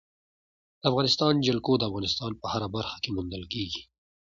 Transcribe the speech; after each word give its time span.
د 0.81 0.81
افغانستان 0.89 1.33
جلکو 1.47 1.71
د 1.77 1.83
افغانستان 1.89 2.31
په 2.41 2.45
هره 2.53 2.67
برخه 2.75 2.97
کې 3.03 3.09
موندل 3.15 3.43
کېږي. 3.53 3.81